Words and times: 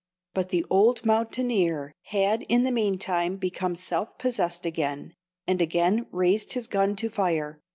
But 0.33 0.49
the 0.49 0.65
old 0.67 1.05
mountaineer 1.05 1.93
had 2.05 2.41
in 2.49 2.63
the 2.63 2.71
mean 2.71 2.97
time 2.97 3.35
become 3.37 3.75
self 3.75 4.17
possessed 4.17 4.65
again, 4.65 5.13
and 5.45 5.61
again 5.61 6.07
raised 6.11 6.53
his 6.53 6.67
gun 6.67 6.95
to 6.95 7.07
fire. 7.07 7.61